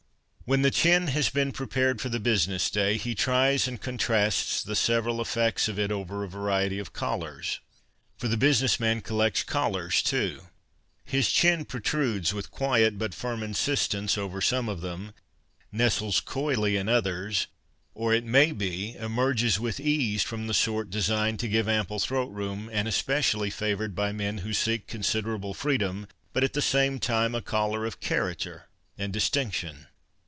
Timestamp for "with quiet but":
12.33-13.13